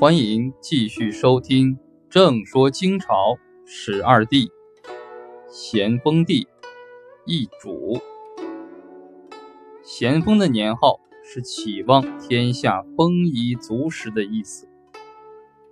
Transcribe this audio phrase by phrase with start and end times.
[0.00, 1.76] 欢迎继续收听
[2.08, 3.36] 《正说清朝
[3.66, 4.46] 十二帝》，
[5.46, 6.48] 咸丰帝
[7.26, 8.00] 奕主。
[9.82, 14.66] 咸丰的年号是期望天下丰衣足食的意思，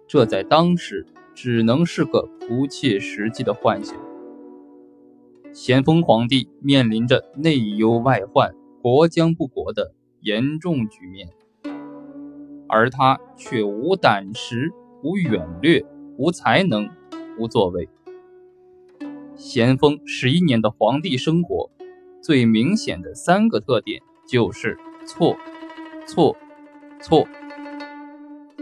[0.06, 3.96] 这在当时只能是个不切实际的幻想。
[5.54, 11.30] 咸丰皇帝面临着内忧外患、国将不国的严重局面。
[12.68, 14.70] 而他却无胆识、
[15.02, 15.84] 无远略、
[16.16, 16.88] 无才能、
[17.38, 17.88] 无作为。
[19.34, 21.70] 咸丰十一年的皇帝生活，
[22.20, 24.76] 最明显的三个特点就是
[25.06, 25.36] 错、
[26.06, 26.36] 错、
[27.00, 27.26] 错。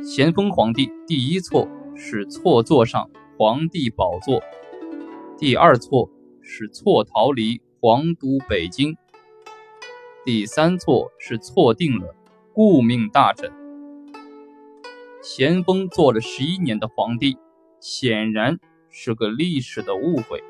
[0.04, 4.40] 咸丰皇帝第一错是错坐上皇帝宝座，
[5.38, 6.08] 第二错
[6.42, 8.94] 是错逃离皇都北京，
[10.24, 12.14] 第三错是错定了
[12.52, 13.50] 顾命大臣。
[15.28, 17.36] 咸丰做了十一年的皇帝，
[17.80, 18.60] 显然
[18.90, 20.40] 是个历史的误会。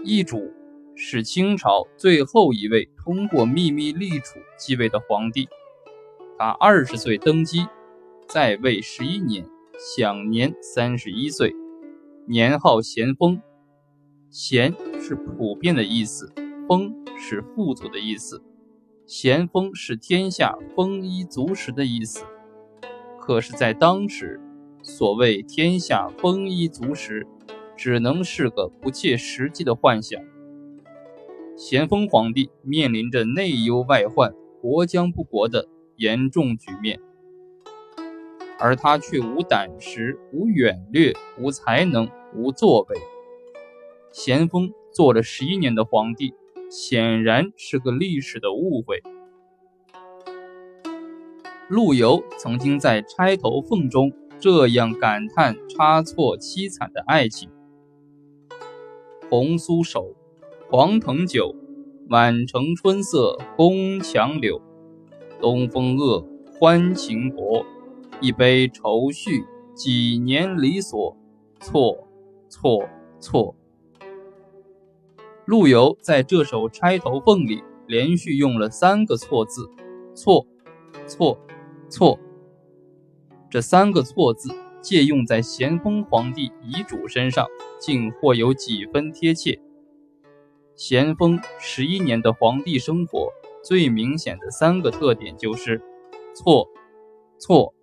[0.00, 0.52] 奕主
[0.96, 5.48] 是清朝最后一位通过秘密立储继位的皇帝，
[6.36, 7.64] 他二十岁登基，
[8.26, 9.48] 在位十一年，
[9.78, 11.54] 享年三十一岁，
[12.26, 13.40] 年号咸丰。
[14.30, 16.34] 咸是普遍的意思，
[16.66, 18.42] 丰是富足的意思，
[19.06, 22.24] 咸丰是天下丰衣足食的意思。
[23.28, 24.40] 可是，在当时，
[24.82, 27.26] 所谓天下丰衣足食，
[27.76, 30.18] 只能是个不切实际的幻想。
[31.54, 36.98] 咸丰皇帝面临着内忧外患、国将不国的严重局面，
[38.58, 42.96] 而他却无胆识、无远略、无才能、无作为。
[44.10, 46.32] 咸丰做了十一年的皇帝，
[46.70, 49.02] 显然是个历史的误会。
[51.68, 57.50] 陆游曾经在《钗头凤》中这样感叹差错凄惨的爱情
[59.28, 60.14] ：“红酥手，
[60.70, 61.54] 黄藤酒，
[62.08, 64.62] 满城春色宫墙柳。
[65.42, 66.26] 东风恶，
[66.58, 67.66] 欢情薄，
[68.22, 71.14] 一杯愁绪，几年离索。
[71.60, 72.08] 错，
[72.48, 72.88] 错，
[73.20, 73.54] 错。”
[75.44, 79.68] 陆游在这首《钗头凤》里连续用了三个错字：
[80.14, 80.46] 错，
[81.06, 81.38] 错。
[81.88, 82.18] 错，
[83.50, 84.50] 这三个错字
[84.80, 87.46] 借用在咸丰皇帝遗嘱身上，
[87.80, 89.60] 竟或有几分贴切。
[90.76, 93.32] 咸丰十一年的皇帝生活
[93.64, 95.82] 最明显的三个特点就是
[96.34, 96.68] 错、
[97.38, 97.74] 错、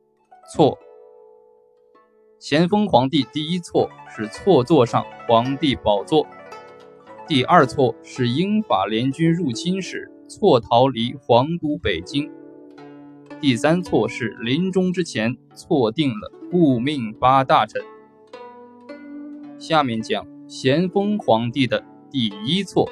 [0.53, 0.77] 错。
[2.39, 6.25] 咸丰皇帝第一错是错坐上皇帝宝座，
[7.27, 12.31] 第二错是英法联军入侵时错逃离皇都北京。
[13.41, 17.81] 第三错是临终之前错定了顾命八大臣。
[19.59, 22.89] 下面讲咸丰皇帝的第一错。